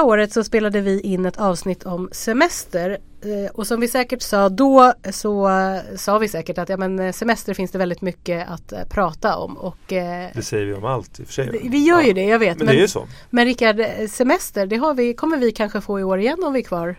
[0.00, 4.22] Förra året så spelade vi in ett avsnitt om semester eh, och som vi säkert
[4.22, 8.00] sa då så eh, sa vi säkert att ja, men eh, semester finns det väldigt
[8.00, 9.56] mycket att prata om.
[9.56, 11.68] Och, det säger vi om allt i och för sig.
[11.70, 12.06] Vi gör ja.
[12.06, 12.58] ju det, jag vet.
[12.58, 13.08] Men, men det är ju så.
[13.30, 16.60] Men Rickard, semester det har vi, kommer vi kanske få i år igen om vi
[16.60, 16.96] är kvar.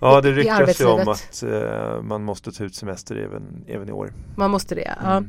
[0.00, 3.92] Ja det ryktas ju om att uh, man måste ta ut semester även, även i
[3.92, 4.12] år.
[4.36, 5.22] Man måste det, ja.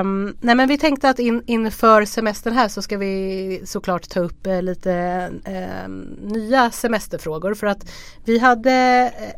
[0.00, 4.20] Um, nej men vi tänkte att in, inför semestern här så ska vi såklart ta
[4.20, 5.88] upp uh, lite uh,
[6.20, 7.90] nya semesterfrågor för att
[8.24, 8.72] vi hade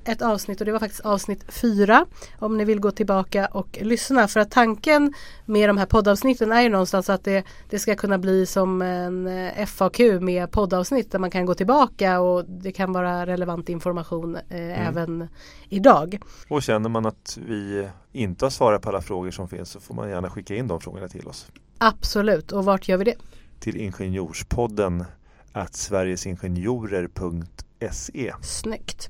[0.05, 2.07] ett avsnitt och det var faktiskt avsnitt fyra
[2.39, 5.15] om ni vill gå tillbaka och lyssna för att tanken
[5.45, 9.27] med de här poddavsnitten är ju någonstans att det, det ska kunna bli som en
[9.27, 14.26] eh, FAQ med poddavsnitt där man kan gå tillbaka och det kan vara relevant information
[14.35, 14.71] eh, mm.
[14.71, 15.29] även
[15.69, 16.19] idag.
[16.49, 19.95] Och känner man att vi inte har svarat på alla frågor som finns så får
[19.95, 21.47] man gärna skicka in de frågorna till oss.
[21.79, 23.15] Absolut, och vart gör vi det?
[23.61, 25.05] Till Ingenjorspodden
[25.53, 29.09] att sverigesingenjorer.se Snyggt.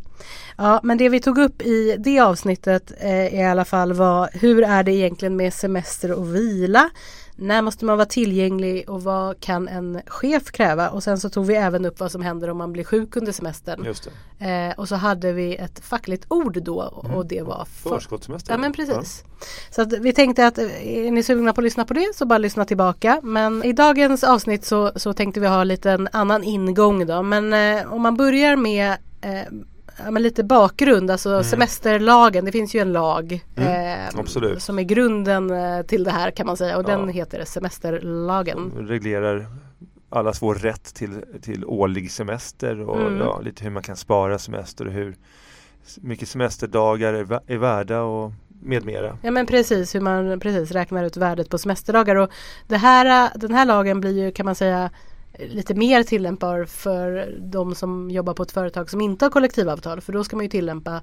[0.56, 4.62] Ja, men det vi tog upp i det avsnittet eh, i alla fall var hur
[4.62, 6.90] är det egentligen med semester och vila?
[7.38, 10.90] När måste man vara tillgänglig och vad kan en chef kräva?
[10.90, 13.32] Och sen så tog vi även upp vad som händer om man blir sjuk under
[13.32, 13.86] semestern.
[14.38, 17.28] Eh, och så hade vi ett fackligt ord då och mm.
[17.28, 17.90] det var för...
[17.90, 18.52] förskottssemester.
[18.52, 19.24] Ja men precis.
[19.24, 19.46] Ja.
[19.70, 22.26] Så att vi tänkte att eh, är ni sugna på att lyssna på det så
[22.26, 23.20] bara lyssna tillbaka.
[23.22, 27.22] Men i dagens avsnitt så, så tänkte vi ha lite en annan ingång då.
[27.22, 29.52] Men eh, om man börjar med eh,
[29.98, 31.44] ja, men lite bakgrund, alltså mm.
[31.44, 32.44] semesterlagen.
[32.44, 36.46] Det finns ju en lag mm, eh, som är grunden eh, till det här kan
[36.46, 36.96] man säga och ja.
[36.96, 38.70] den heter semesterlagen.
[38.74, 39.46] Som reglerar
[40.08, 43.18] allas vår rätt till, till årlig semester och mm.
[43.18, 45.16] ja, lite hur man kan spara semester och hur
[45.96, 48.32] mycket semesterdagar är, är värda och
[48.62, 49.18] med mera.
[49.22, 52.30] Ja men precis hur man precis räknar ut värdet på semesterdagar och
[52.66, 54.90] det här, den här lagen blir ju kan man säga
[55.38, 60.12] lite mer tillämpbar för de som jobbar på ett företag som inte har kollektivavtal för
[60.12, 61.02] då ska man ju tillämpa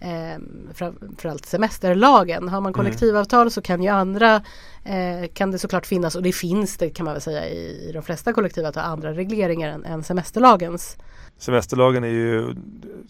[0.00, 0.42] eh,
[0.74, 2.48] framförallt semesterlagen.
[2.48, 2.74] Har man mm.
[2.74, 4.42] kollektivavtal så kan ju andra
[4.84, 7.92] eh, kan det såklart finnas och det finns det kan man väl säga i, i
[7.92, 10.96] de flesta kollektivavtal andra regleringar än, än semesterlagens.
[11.38, 12.54] Semesterlagen är ju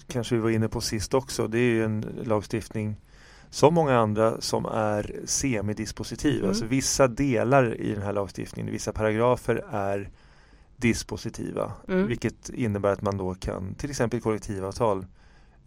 [0.09, 1.49] kanske vi var inne på sist också.
[1.49, 2.97] Det är ju en lagstiftning
[3.51, 6.39] som många andra som är semidispositiv.
[6.39, 6.49] Mm.
[6.49, 10.11] Alltså vissa delar i den här lagstiftningen, vissa paragrafer är
[10.85, 11.73] dispositiva.
[11.89, 12.07] Mm.
[12.07, 15.07] Vilket innebär att man då kan till exempel i kollektivavtal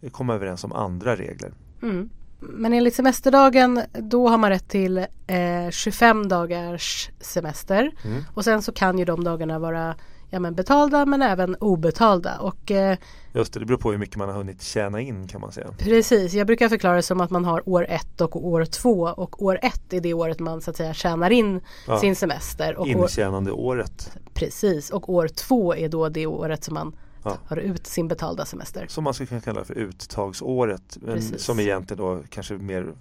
[0.00, 1.52] eh, komma överens om andra regler.
[1.82, 2.10] Mm.
[2.40, 8.24] Men enligt semesterdagen då har man rätt till eh, 25 dagars semester mm.
[8.34, 9.96] och sen så kan ju de dagarna vara
[10.30, 12.38] ja, men betalda men även obetalda.
[12.38, 12.98] Och, eh,
[13.32, 15.74] Just det, det beror på hur mycket man har hunnit tjäna in kan man säga.
[15.78, 19.42] Precis, jag brukar förklara det som att man har år ett och år två och
[19.42, 21.98] år ett är det året man så att säga tjänar in ja.
[21.98, 22.76] sin semester.
[22.76, 24.12] Och Intjänande året.
[24.34, 27.36] Precis, och år två är då det året som man ja.
[27.46, 28.86] har ut sin betalda semester.
[28.88, 31.42] Som man skulle kunna kalla för uttagsåret men Precis.
[31.42, 32.94] som egentligen då kanske mer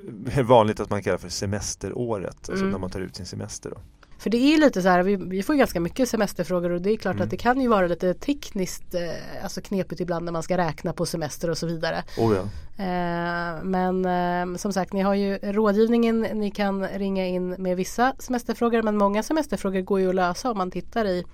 [0.42, 2.70] vanligt att man kallar för semesteråret, alltså mm.
[2.70, 3.70] när man tar ut sin semester.
[3.70, 3.76] Då.
[4.20, 6.96] För det är lite så här, vi, vi får ganska mycket semesterfrågor och det är
[6.96, 7.24] klart mm.
[7.24, 10.92] att det kan ju vara lite tekniskt eh, alltså knepigt ibland när man ska räkna
[10.92, 12.04] på semester och så vidare.
[12.18, 12.40] Oh ja.
[12.84, 18.14] eh, men eh, som sagt, ni har ju rådgivningen, ni kan ringa in med vissa
[18.18, 21.24] semesterfrågor men många semesterfrågor går ju att lösa om man tittar i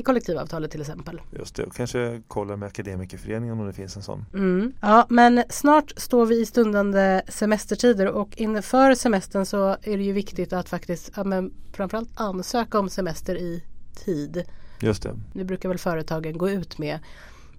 [0.00, 1.20] i kollektivavtalet till exempel.
[1.38, 4.24] Just det, och kanske kolla med Akademikerföreningen om det finns en sån.
[4.34, 4.72] Mm.
[4.80, 10.12] Ja, men snart står vi i stundande semestertider och inför semestern så är det ju
[10.12, 13.64] viktigt att faktiskt ja, men framförallt ansöka om semester i
[14.04, 14.44] tid.
[14.80, 15.18] Just det.
[15.32, 16.98] Nu brukar väl företagen gå ut med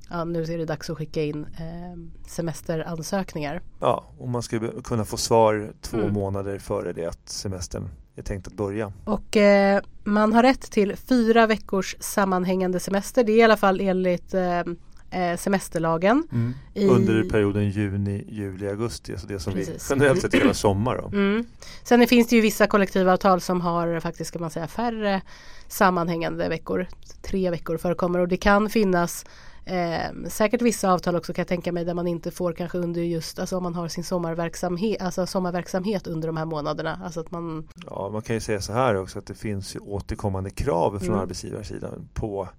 [0.10, 3.62] ja, nu är det dags att skicka in eh, semesteransökningar.
[3.80, 6.14] Ja, och man ska kunna få svar två mm.
[6.14, 8.94] månader före det att semestern är tänkt att börja.
[9.06, 13.24] Och eh, man har rätt till fyra veckors sammanhängande semester.
[13.24, 14.64] Det är i alla fall enligt eh,
[15.12, 16.28] eh semesterlagen.
[16.32, 16.54] Mm.
[16.74, 16.88] I...
[16.88, 19.12] Under perioden juni, juli, augusti.
[19.12, 19.92] Alltså det som Precis.
[19.92, 20.98] vi generellt sett kallar sommar.
[20.98, 21.08] Då.
[21.08, 21.46] Mm.
[21.84, 25.22] Sen finns det ju vissa kollektivavtal som har faktiskt ska man säga färre
[25.68, 26.88] sammanhängande veckor.
[27.22, 29.26] Tre veckor förekommer och det kan finnas
[29.66, 33.02] Eh, säkert vissa avtal också kan jag tänka mig där man inte får kanske under
[33.02, 37.00] just, alltså om man har sin sommarverksamhet, alltså sommarverksamhet under de här månaderna.
[37.04, 37.68] Alltså att man...
[37.86, 41.10] Ja, man kan ju säga så här också att det finns ju återkommande krav från
[41.10, 41.20] mm.
[41.20, 42.50] arbetsgivarsidan på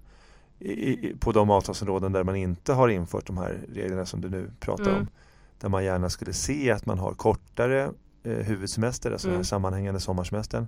[0.71, 4.49] i, på de avtalsområden där man inte har infört de här reglerna som du nu
[4.59, 4.97] pratar mm.
[4.97, 5.07] om.
[5.59, 7.89] Där man gärna skulle se att man har kortare
[8.23, 9.39] eh, huvudsemester, alltså den Mm.
[9.39, 10.67] här sammanhängande sommarsemestern.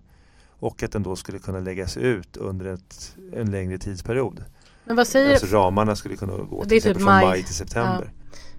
[0.59, 4.43] Och att den då skulle kunna läggas ut under ett, en längre tidsperiod.
[4.85, 7.25] Men vad säger, Alltså ramarna skulle kunna gå till typ från maj.
[7.25, 8.11] maj till september.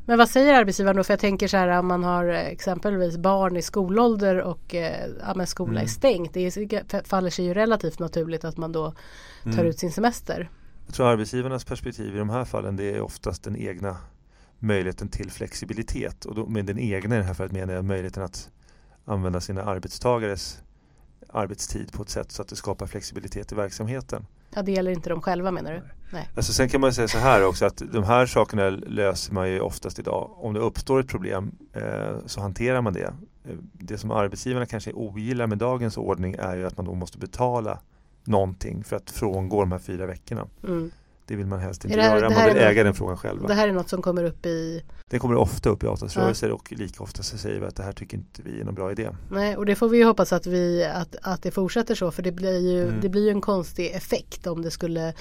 [0.06, 1.04] men vad säger arbetsgivaren då?
[1.04, 5.06] För jag tänker så här om man har eh, exempelvis barn i skolålder och eh,
[5.26, 5.82] ja, men skola Mm.
[5.82, 6.34] är stängt.
[6.34, 8.94] Det faller sig ju relativt naturligt att man då
[9.44, 9.66] tar Mm.
[9.66, 10.50] ut sin semester.
[10.86, 13.96] Jag tror arbetsgivarnas perspektiv i de här fallen det är oftast den egna
[14.58, 16.24] möjligheten till flexibilitet.
[16.24, 18.50] Och då, med den egna i det här fallet menar jag möjligheten att
[19.04, 20.58] använda sina arbetstagares
[21.28, 24.26] arbetstid på ett sätt så att det skapar flexibilitet i verksamheten.
[24.54, 25.82] Ja det gäller inte dem själva menar du?
[26.12, 26.28] Nej.
[26.36, 29.60] Alltså sen kan man säga så här också att de här sakerna löser man ju
[29.60, 30.30] oftast idag.
[30.36, 33.14] Om det uppstår ett problem eh, så hanterar man det.
[33.44, 37.18] Eh, Det som arbetsgivarna kanske ogillar med dagens ordning är ju att man då måste
[37.18, 37.78] betala
[38.26, 40.46] någonting för att frångå de här fyra veckorna.
[40.64, 40.90] Mm.
[41.28, 42.30] Det vill man helst inte det här- göra.
[42.30, 43.48] Man vill äga något- den frågan själva.
[43.48, 46.72] Det här är något som kommer upp i Det kommer ofta upp i avtalsrörelser och
[46.72, 49.10] lika ofta så säger vi att det här tycker inte vi är någon bra idé.
[49.30, 52.22] Nej, och det får vi ju hoppas att, vi, att, att det fortsätter så för
[52.22, 53.00] det blir, ju, Mm.
[53.00, 55.14] det blir ju en konstig effekt om det skulle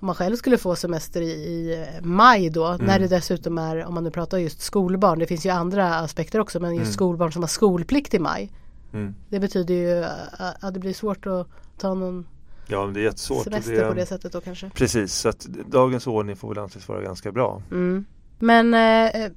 [0.00, 2.86] om man själv skulle få semester i, i maj då Mm.
[2.86, 6.38] när det dessutom är om man nu pratar just skolbarn det finns ju andra aspekter
[6.40, 6.92] också men just Mm.
[6.92, 8.50] skolbarn som har skolplikt i maj
[8.92, 9.14] Mm.
[9.28, 11.46] det betyder ju att att det blir svårt att
[11.78, 12.26] ta någon
[12.72, 13.44] Ja, men det är jättesvårt.
[13.44, 14.70] semester det, på det sättet då kanske.
[14.70, 17.62] Precis, så att dagens ordning får väl anses vara ganska bra.
[17.70, 18.04] Mm.
[18.38, 19.30] Men eh,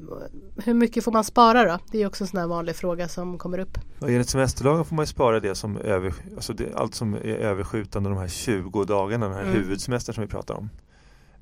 [0.63, 1.79] hur mycket får man spara då?
[1.91, 3.77] Det är också en sån här vanlig fråga som kommer upp.
[3.99, 7.19] Och enligt semesterlagen får man ju spara det som över, alltså det, allt som är
[7.23, 9.53] överskjutande de här 20 dagarna, den här Mm.
[9.55, 10.69] huvudsemestern som vi pratar om.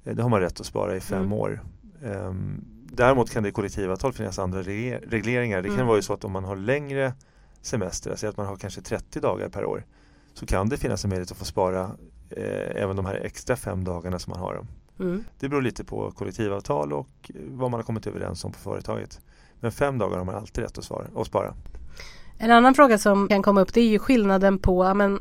[0.03, 1.33] Eh, Det har man rätt att spara i fem Mm.
[1.33, 1.63] år.
[2.05, 5.61] Ehm, däremot kan det i kollektivavtal finnas andra re- regleringar.
[5.61, 5.87] Det kan Mm.
[5.87, 7.13] vara så att om man har längre
[7.61, 9.83] semester, alltså att man har kanske 30 dagar per år,
[10.33, 11.91] så kan det finnas en möjlighet att få spara
[12.29, 14.65] eh, även de här extra fem dagarna som man har.
[14.99, 15.23] Mm.
[15.39, 19.19] Det beror lite på kollektivavtal och eh, vad man har kommit överens om på företaget.
[19.59, 21.53] Men fem dagar har man alltid rätt att, svara, att spara.
[22.37, 25.19] En annan fråga som kan komma upp det är ju skillnaden på men,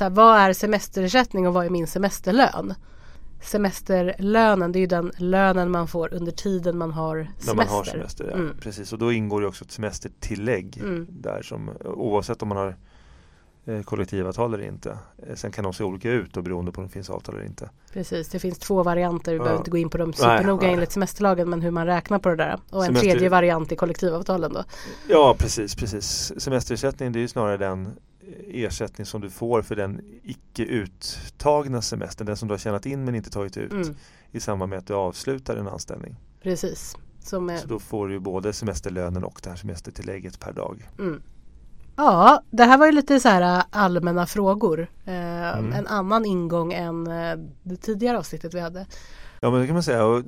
[0.00, 2.74] här, vad är semesterersättning och vad är min semesterlön?
[3.42, 7.46] Semesterlönen det är ju den lönen man får under tiden man har semester.
[7.46, 8.36] När man har semester, ja.
[8.36, 8.56] Mm.
[8.60, 8.92] Precis.
[8.92, 11.06] Och då ingår det också ett semestertillägg Mm.
[11.10, 12.76] där som oavsett om man har
[13.84, 14.98] kollektivavtal eller inte.
[15.28, 17.44] Eh, sen kan de se olika ut och beroende på om det finns avtal eller
[17.46, 17.70] inte.
[17.92, 19.32] Precis, det finns två varianter.
[19.32, 19.42] Vi Ja.
[19.42, 20.74] behöver inte gå in på dem supernoga nej.
[20.74, 22.60] enligt semesterlagen men hur man räknar på det där.
[22.70, 24.64] Och en Semester- tredje variant i kollektivavtalen då.
[25.08, 26.32] Ja precis, precis.
[26.38, 27.88] Semesterersättningen det är ju snarare den
[28.48, 32.26] ersättning som du får för den icke uttagna semestern.
[32.26, 33.94] Den som du har tjänat in men inte tagit ut Mm.
[34.32, 36.16] i samband med att du avslutar en anställning.
[36.42, 36.96] Precis.
[37.32, 40.88] Är, Så då får du både semesterlönen och det här semestertillägget per dag.
[40.98, 41.22] mm.
[41.96, 44.86] Ja, det här var ju lite så här äh, allmänna frågor.
[45.04, 45.14] Eh,
[45.58, 45.72] Mm.
[45.72, 48.86] En annan ingång än eh, det tidigare avsnittet vi hade.
[49.40, 50.04] Ja men det kan man säga.
[50.04, 50.22] Och,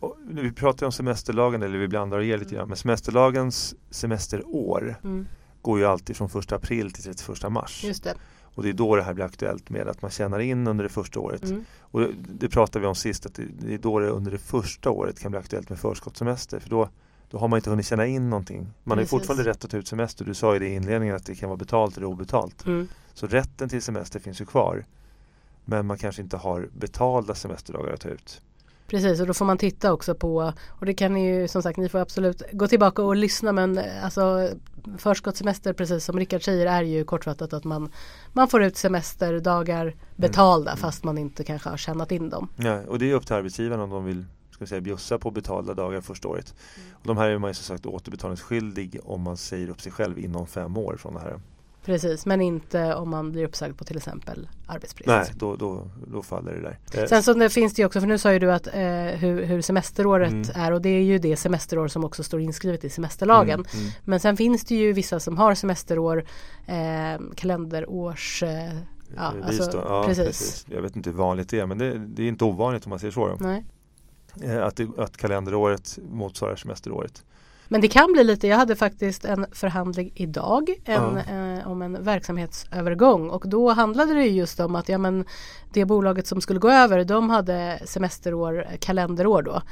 [0.00, 2.68] och, vi pratar ju om semesterlagen eller vi blandar och ger lite grann.
[2.68, 5.26] Men semesterlagens semesterår Mm.
[5.62, 7.84] går ju alltid från 1 april till 31 mars.
[7.84, 8.14] Just det.
[8.54, 10.90] Och det är då det här blir aktuellt med att man tjänar in under det
[10.90, 11.44] första året.
[11.44, 11.64] Mm.
[11.80, 14.38] Och det, det pratade vi om sist att det, det är då det under det
[14.38, 16.60] första året kan bli aktuellt med förskottssemester.
[16.60, 16.88] För då,
[17.30, 18.66] då har man inte hunnit tjäna in någonting.
[18.84, 19.10] Man har Precis.
[19.10, 20.24] fortfarande rätt att ta ut semester.
[20.24, 22.66] Du sa ju det i inledningen att det kan vara betalt eller obetalt.
[22.66, 22.88] Mm.
[23.14, 24.84] Så rätten till semester finns ju kvar.
[25.64, 28.40] Men man kanske inte har betalda semesterdagar att ta ut.
[28.86, 31.78] Precis och då får man titta också på och det kan ni ju som sagt
[31.78, 34.48] ni får absolut gå tillbaka och lyssna men eh, alltså
[34.98, 37.90] förskottssemester precis som Rickard säger är ju kortfattat att man
[38.32, 40.80] man får ut semesterdagar betalda Mm.
[40.80, 42.48] fast man inte kanske har tjänat in dem.
[42.56, 44.24] Ja, och det är upp till arbetsgivaren om de vill
[44.66, 46.54] ska säga, bjussa på betalda dagar första året.
[46.92, 50.18] Och de här är man ju som sagt återbetalningsskyldig om man säger upp sig själv
[50.18, 51.40] inom fem år från det här.
[51.84, 55.06] Precis men inte om man blir uppsagd på till exempel arbetsbrist.
[55.06, 57.02] Nej, då, då, då faller det där.
[57.02, 58.72] Eh, Sen så det finns det ju också, för nu sa ju du att eh,
[59.18, 60.50] hur, hur semesteråret Mm.
[60.54, 63.60] är och det är ju det semesterår som också står inskrivet i semesterlagen.
[63.72, 63.92] Mm, mm.
[64.04, 66.24] Men sen finns det ju vissa som har semesterår,
[66.66, 68.42] eh, kalenderårs...
[68.42, 68.72] Eh,
[69.16, 70.26] ja, alltså, ja, precis.
[70.26, 70.66] precis.
[70.68, 72.98] Jag vet inte hur vanligt det är men det, det är inte ovanligt om man
[72.98, 73.26] säger så.
[73.28, 73.36] Då.
[73.40, 73.64] Nej.
[74.42, 77.24] Eh, Att, att kalenderåret motsvarar semesteråret.
[77.72, 81.58] Men det kan bli lite, jag hade faktiskt en förhandling idag en, Ja.
[81.62, 85.24] eh, om en verksamhetsövergång och då handlade det ju just om att ja, men
[85.72, 89.62] det bolaget som skulle gå över de hade semesterår, kalenderår då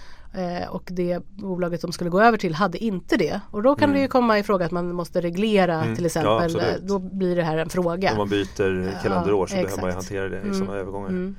[0.40, 3.84] eh, och det bolaget som skulle gå över till hade inte det och då kan
[3.84, 3.94] Mm.
[3.96, 6.06] det ju komma i fråga att man måste reglera Mm, till ja,
[6.46, 8.10] exempel, eh, då blir det här en fråga.
[8.12, 11.34] Om man byter Ja, kalenderår så behöver man ju hantera det i Mm, sådana övergångar.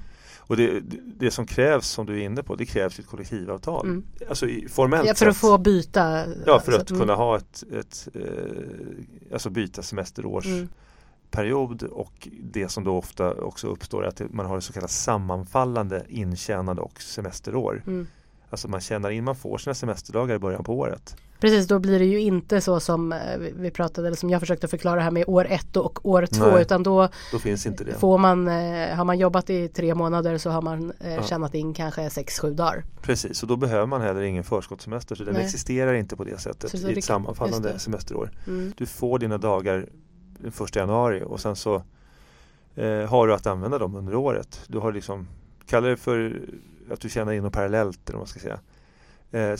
[0.50, 0.79] Mm, Och det,
[1.20, 3.86] det, som krävs som du är inne på det krävs ett kollektivavtal.
[3.86, 4.03] Mm.
[4.29, 6.25] Alltså formellt ja, för att få byta.
[6.46, 11.94] Ja, för att alltså, kunna ha ett, ett eh, alltså byta semesterårsperiod Mm.
[11.94, 16.06] och det som då ofta också uppstår är att man har ett så kallat sammanfallande
[16.10, 17.84] intjänande och semesterår.
[17.88, 18.08] Mm.
[18.50, 21.15] Alltså man tjänar in, man får sina semesterdagar i början på året.
[21.39, 24.67] Precis, då blir det ju inte så som eh, vi pratade eller som jag försökte
[24.67, 27.67] förklara här med år ett och år två Nej, utan då, då finns
[27.98, 31.24] får man, eh, har man jobbat i tre månader så har man eh, Ja.
[31.24, 32.84] tjänat in kanske sex, sju dagar.
[33.01, 35.43] Precis, och då behöver man heller ingen förskottssemester så den Nej.
[35.43, 38.31] existerar inte på det sättet Så i det- ett sammanfallande semesterår.
[38.48, 38.74] Mm.
[38.77, 39.86] Du får dina dagar
[40.39, 41.75] den 1 januari och sen så
[42.75, 44.62] eh, har du att använda dem under året.
[44.67, 45.27] Du har liksom,
[45.65, 46.41] kalla det för
[46.91, 48.60] att du tjänar in dem parallellt eller vad man ska säga.
[49.31, 49.55] Eh,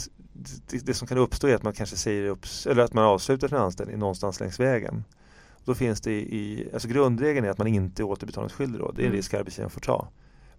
[0.84, 3.58] det som kan uppstå är att man kanske säger upp, eller att man avslutar sin
[3.58, 5.04] anställning någonstans längs vägen.
[5.66, 8.92] Då finns det i, alltså grundregeln är att man inte är återbetalningsskyldig då.
[8.92, 9.18] Det är en Mm.
[9.18, 10.08] risk arbetsgivaren får ta.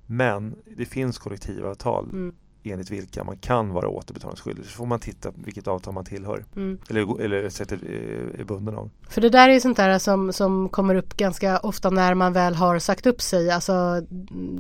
[0.07, 2.35] Men det finns kollektivavtal Mm.
[2.63, 4.65] Enligt vilka man kan vara återbetalningsskyldig.
[4.65, 6.45] Så får man titta vilket avtal man tillhör.
[6.57, 6.79] Mm.
[6.91, 8.91] Eller, eller sätter, är, är bunden av.
[9.09, 12.33] För det där är ju sånt där som, som kommer upp ganska ofta när man
[12.33, 13.51] väl har sagt upp sig.
[13.51, 13.73] Alltså,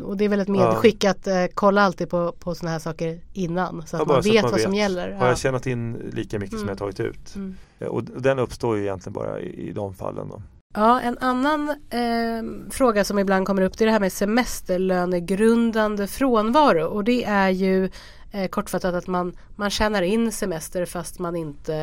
[0.02, 3.20] och det är väl ett medskick att eh, kolla alltid på, på såna här saker
[3.32, 3.86] innan.
[3.86, 4.80] Så att Ja, man så att vet man vad som vet.
[4.80, 5.10] gäller.
[5.12, 5.28] Har Ja.
[5.28, 6.68] jag tjänat in lika mycket som Mm.
[6.68, 7.34] jag tagit ut?
[7.36, 7.54] Mm.
[7.78, 10.28] Eh, Och den uppstår ju egentligen bara i, i de fallen.
[10.28, 10.42] Då.
[10.74, 16.06] Ja, en annan eh, fråga som ibland kommer upp det är det här med semesterlönegrundande
[16.06, 16.86] frånvaro.
[16.86, 17.90] Och det är ju
[18.32, 21.74] eh, kortfattat att man, man tjänar in semester fast man inte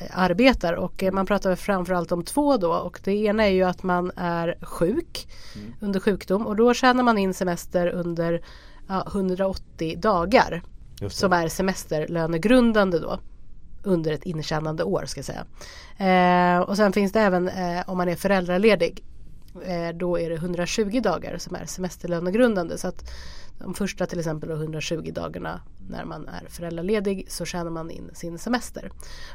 [0.00, 0.72] eh, arbetar.
[0.72, 2.72] Och eh, man pratar framförallt om två då.
[2.72, 5.74] Och det ena är ju att man är sjuk Mm.
[5.80, 6.46] under sjukdom.
[6.46, 8.42] Och då tjänar man in semester under
[8.88, 10.62] ja, 180 dagar
[11.08, 13.18] som är semesterlönegrundande då
[13.82, 15.44] under ett intjänande år ska jag säga.
[15.98, 19.04] Eh, och sen finns det även eh, om man är föräldraledig.
[19.64, 22.78] Eh, då är det 120 dagar som är semesterlönegrundande.
[22.78, 23.10] Så att
[23.58, 28.10] de första till exempel då 120 dagarna när man är föräldraledig så tjänar man in
[28.12, 28.90] sin semester.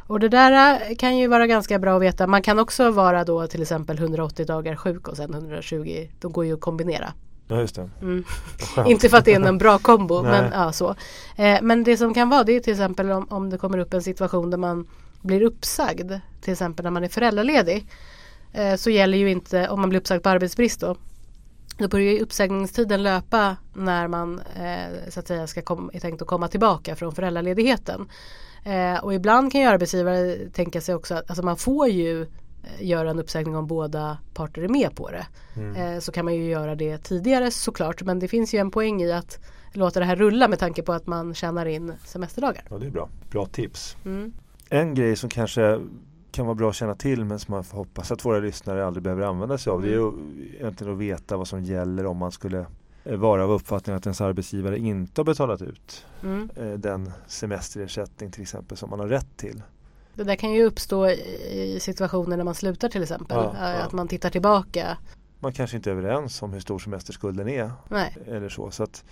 [0.07, 2.27] Och det där eh, kan ju vara ganska bra att veta.
[2.27, 6.07] Man kan också vara då till exempel 180 dagar sjuk och sen 120.
[6.19, 7.13] De går ju att kombinera.
[7.47, 7.89] Ja, just det.
[8.01, 8.23] Mm.
[8.85, 10.95] Inte för att det är en bra kombo men ja, så.
[11.35, 13.93] Eh, men det som kan vara det är till exempel om, om det kommer upp
[13.93, 14.87] en situation där man
[15.21, 16.11] blir uppsagd.
[16.41, 17.87] Till exempel när man är föräldraledig.
[18.53, 20.95] Eh, så gäller ju inte om man blir uppsagd på arbetsbrist då.
[21.77, 26.21] Då börjar ju uppsägningstiden löpa när man eh, så att säga ska kom, är tänkt
[26.21, 28.09] att komma tillbaka från föräldraledigheten.
[28.63, 32.27] Eh, och ibland kan ju arbetsgivare tänka sig också att alltså man får ju
[32.79, 35.27] göra en uppsägning om båda parter är med på det.
[35.55, 35.75] Mm.
[35.75, 39.01] Eh, så kan man ju göra det tidigare såklart men det finns ju en poäng
[39.01, 39.39] i att
[39.73, 42.63] låta det här rulla med tanke på att man tjänar in semesterdagar.
[42.69, 43.09] Ja, det är bra.
[43.31, 43.97] Bra tips.
[44.05, 44.33] Mm.
[44.69, 45.79] En grej som kanske
[46.31, 49.03] kan vara bra att känna till men som man får hoppas att våra lyssnare aldrig
[49.03, 49.81] behöver använda sig av.
[49.81, 50.11] Det är ju
[50.59, 52.65] egentligen att veta vad som gäller om man skulle
[53.03, 56.49] eh, vara av uppfattningen att ens arbetsgivare inte har betalat ut Mm.
[56.55, 59.61] eh, den semesterersättning till exempel som man har rätt till.
[60.17, 63.37] Det där kan ju uppstå i situationer när man slutar till exempel.
[63.37, 63.83] Ja, Eh, ja.
[63.83, 64.97] Att man tittar tillbaka.
[65.39, 68.15] Man kanske inte är överens om hur stor semesterskulden är Nej.
[68.27, 68.71] eller så.
[68.71, 69.03] så att,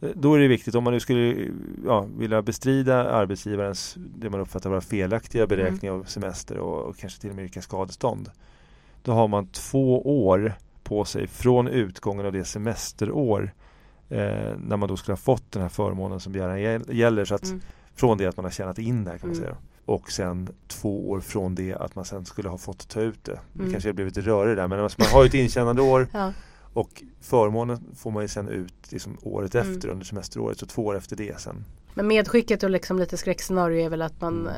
[0.00, 1.50] eh, då är det viktigt om man nu skulle
[1.86, 7.20] ja, vilja bestrida arbetsgivarens det man uppfattar vara felaktiga beräkningar av semester och, och kanske
[7.20, 8.30] till och med yrka skadestånd.
[9.02, 10.52] Då har man två år
[10.82, 13.54] på sig från utgången av det semesterår
[14.08, 14.18] eh,
[14.58, 17.24] när man då skulle ha fått den här förmånen som begäran gäll- gäller.
[17.24, 17.60] Så att Mm.
[17.94, 19.48] Från det att man har tjänat in det här kan man Mm.
[19.48, 19.56] säga.
[19.88, 23.38] Och sen två år från det att man sen skulle ha fått ta ut det.
[23.52, 23.72] Det Mm.
[23.72, 26.32] kanske har blivit rörigt där men alltså man har ju ett intjänande år Ja.
[26.72, 29.74] och förmånen får man ju sen ut liksom året Mm.
[29.74, 30.58] efter under semesteråret.
[30.58, 31.64] Så två år efter det sen.
[31.94, 34.46] Men medskicket och liksom lite skräckscenario är väl att man Mm.
[34.46, 34.54] eh,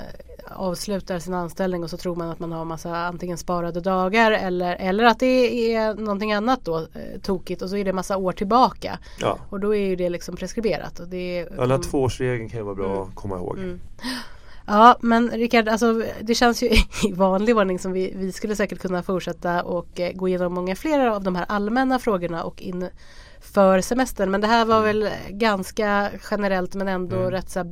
[0.60, 4.76] avslutar sin anställning och så tror man att man har massa antingen sparade dagar eller,
[4.76, 8.32] eller att det är någonting annat då eh, tokigt och så är det massa år
[8.32, 8.98] tillbaka.
[9.20, 9.38] Ja.
[9.50, 11.00] Och då är ju det liksom preskriberat.
[11.00, 13.02] Och det är, Den här tvåårsregeln kan ju vara bra Mm.
[13.08, 13.58] att komma ihåg.
[14.70, 14.80] Mm.
[14.82, 16.66] Ja men Rickard, alltså, det känns ju
[17.08, 20.76] i vanlig ordning som vi, vi skulle säkert kunna fortsätta och eh, gå igenom många
[20.76, 24.30] fler av de här allmänna frågorna och inför semestern.
[24.30, 27.30] Men det här var väl ganska generellt men ändå Mm.
[27.30, 27.64] rätt så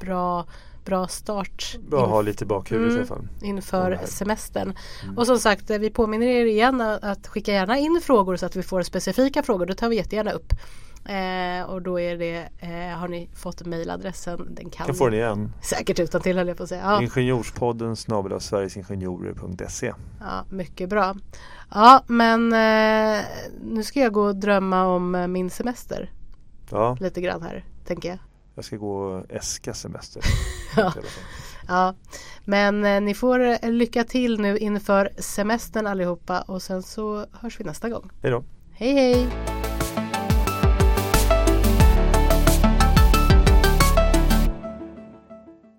[0.00, 0.46] bra,
[0.84, 2.98] bra start Bra att in- ha lite i bakhuvudet i Mm.
[2.98, 3.28] alla fall.
[3.48, 4.74] inför semestern.
[5.02, 5.18] Mm.
[5.18, 8.56] Och som sagt, eh, vi påminner er igen att, skicka gärna in frågor så att
[8.56, 9.66] vi får specifika frågor.
[9.66, 10.52] Det tar vi jättegärna upp.
[11.04, 14.54] Eh, och då är det, eh, har ni fått mejladressen?
[14.54, 15.52] Den kan Kan få den igen.
[15.62, 16.82] Säkert utan till höll jag på att säga.
[16.82, 21.14] Ja, Ingenjorspodden snabel sverigesingenjorer.se ja, mycket bra.
[21.74, 23.20] Ja, men eh,
[23.62, 26.10] nu ska jag gå och drömma om eh, min semester
[26.70, 28.18] Ja, lite grann här, tänker jag.
[28.54, 30.22] jag ska gå och äska semester.
[30.76, 30.92] Ja.
[31.68, 31.94] Ja,
[32.44, 37.60] men eh, ni får eh, lycka till nu inför semestern allihopa och sen så hörs
[37.60, 38.10] vi nästa gång.
[38.22, 38.44] Hej då.
[38.72, 39.28] Hej hej!